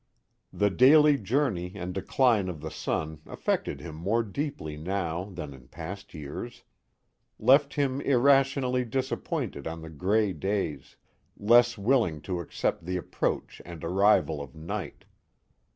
The 0.51 0.71
daily 0.71 1.15
journey 1.15 1.73
and 1.75 1.93
decline 1.93 2.49
of 2.49 2.59
the 2.61 2.71
sun 2.71 3.21
affected 3.27 3.81
him 3.81 3.93
more 3.93 4.23
deeply 4.23 4.75
now 4.75 5.25
than 5.25 5.53
in 5.53 5.67
past 5.67 6.15
years, 6.15 6.63
left 7.37 7.75
him 7.75 8.01
irrationally 8.01 8.83
disappointed 8.83 9.67
on 9.67 9.83
the 9.83 9.91
gray 9.91 10.33
days, 10.33 10.95
less 11.37 11.77
willing 11.77 12.19
to 12.21 12.39
accept 12.39 12.83
the 12.83 12.97
approach 12.97 13.61
and 13.63 13.83
arrival 13.83 14.41
of 14.41 14.55
night. 14.55 15.05